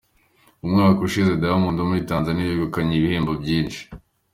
Mu 0.61 0.67
mwaka 0.73 0.99
ushize, 1.07 1.31
Diamond 1.41 1.77
wo 1.79 1.85
muri 1.89 2.07
Tanzania 2.11 2.43
ni 2.43 2.49
we 2.51 2.55
wegukanye 2.57 2.93
ibihembo 2.95 3.31
byinshi. 3.41 3.81